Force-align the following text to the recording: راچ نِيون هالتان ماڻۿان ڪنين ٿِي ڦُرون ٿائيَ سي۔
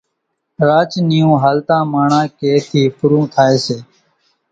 راچ 0.67 0.91
نِيون 1.09 1.33
هالتان 1.43 1.83
ماڻۿان 1.93 2.25
ڪنين 2.37 2.59
ٿِي 2.69 2.81
ڦُرون 2.97 3.23
ٿائيَ 3.33 3.57
سي۔ 3.65 3.77